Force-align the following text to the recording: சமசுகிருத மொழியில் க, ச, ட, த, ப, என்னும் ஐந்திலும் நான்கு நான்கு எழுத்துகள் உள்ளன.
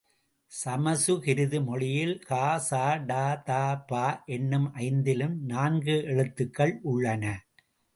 சமசுகிருத 0.51 1.59
மொழியில் 1.59 2.15
க, 2.25 2.39
ச, 2.69 2.71
ட, 3.05 3.13
த, 3.43 3.61
ப, 3.87 4.01
என்னும் 4.31 4.69
ஐந்திலும் 4.83 5.39
நான்கு 5.47 5.55
நான்கு 5.55 5.97
எழுத்துகள் 6.11 6.75
உள்ளன. 6.91 7.25